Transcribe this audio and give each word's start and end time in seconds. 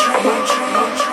dream, 0.00 0.22
dream, 0.22 0.96
dream. 0.96 1.09